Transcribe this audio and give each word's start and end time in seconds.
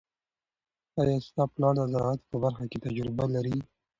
آیا 1.01 1.17
ستا 1.27 1.43
پلار 1.53 1.73
د 1.77 1.81
زراعت 1.93 2.21
په 2.31 2.37
برخه 2.43 2.65
کې 2.71 2.77
تجربه 2.85 3.25
لري؟ 3.35 3.57